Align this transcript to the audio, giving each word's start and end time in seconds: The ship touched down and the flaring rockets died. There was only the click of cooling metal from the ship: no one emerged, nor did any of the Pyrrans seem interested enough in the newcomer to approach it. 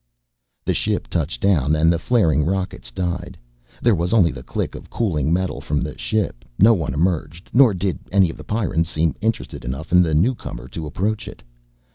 The 0.65 0.73
ship 0.73 1.05
touched 1.09 1.41
down 1.43 1.75
and 1.75 1.93
the 1.93 1.99
flaring 1.99 2.43
rockets 2.43 2.89
died. 2.89 3.37
There 3.83 3.93
was 3.93 4.13
only 4.13 4.31
the 4.31 4.41
click 4.41 4.73
of 4.73 4.89
cooling 4.89 5.31
metal 5.31 5.61
from 5.61 5.81
the 5.81 5.95
ship: 5.95 6.43
no 6.57 6.73
one 6.73 6.95
emerged, 6.95 7.51
nor 7.53 7.75
did 7.75 7.99
any 8.11 8.31
of 8.31 8.37
the 8.37 8.43
Pyrrans 8.43 8.89
seem 8.89 9.13
interested 9.21 9.63
enough 9.63 9.91
in 9.91 10.01
the 10.01 10.15
newcomer 10.15 10.67
to 10.69 10.87
approach 10.87 11.27
it. 11.27 11.43